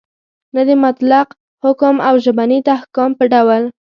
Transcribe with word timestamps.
نه 0.55 0.61
د 0.69 0.71
مطلق 0.85 1.27
حکم 1.63 1.95
او 2.07 2.15
ژبني 2.25 2.59
تحکم 2.69 3.09
په 3.19 3.25
ډول 3.33 3.61